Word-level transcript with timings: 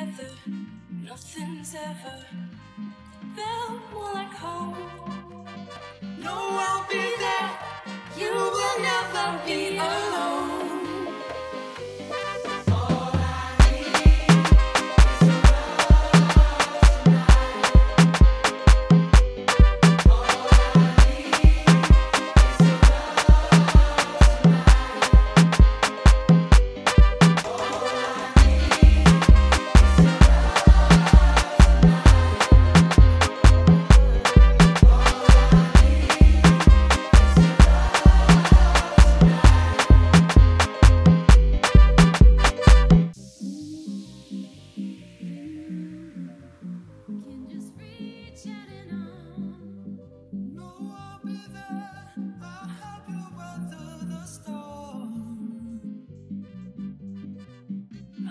together, 0.00 0.30
nothing's 1.04 1.74
ever 1.74 2.24
felt 3.36 3.92
more 3.92 4.12
like 4.14 4.32
home. 4.32 4.74
No, 6.18 6.34
I'll 6.34 6.86
be 6.88 7.14
there. 7.18 7.50
You 8.16 8.32
will 8.32 8.78
never 8.80 9.40
be 9.46 9.59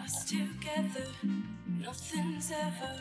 Us 0.10 0.24
together, 0.26 1.06
nothing's 1.68 2.52
ever 2.52 2.94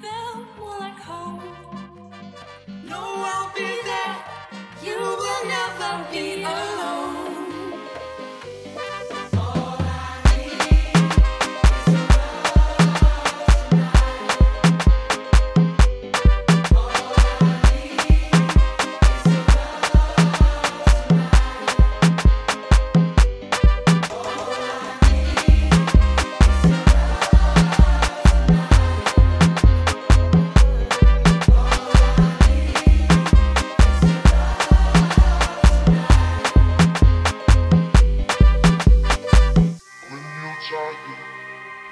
felt 0.00 0.46
more 0.56 0.78
like 0.78 0.96
home. 1.00 1.42
No, 2.84 3.00
I'll 3.02 3.52
be 3.52 3.80
there. 3.82 4.16
You 4.84 4.96
will 4.96 5.44
never 5.48 6.06
be 6.12 6.44
alone. 6.44 6.77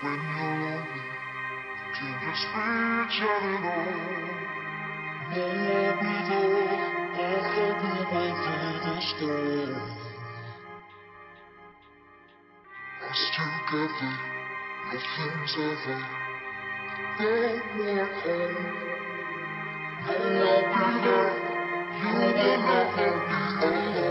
When 0.02 0.20
you're 0.36 0.56
lonely, 0.62 1.02
you 1.96 2.10
out 2.22 3.42
and 3.42 3.64
on. 3.64 4.36
No, 5.32 5.42
I'll 5.42 5.96
be 6.00 6.14
there. 6.28 6.96
I'll 7.16 7.42
help 7.52 7.82
you 7.82 8.02
weather 8.12 8.72
the 8.84 8.94
storm. 9.16 9.74
Us 13.08 13.22
together, 13.36 14.12
nothing's 14.92 15.54
ever 15.58 15.98
felt 17.18 17.66
more 17.76 18.08
home. 18.22 18.58
No, 20.06 20.14
I'll 20.46 20.64
be 20.72 20.84
there. 21.04 21.34
You 21.98 22.10
will 22.14 22.34
never 22.36 23.08
be 23.28 23.38
alone. 23.66 24.05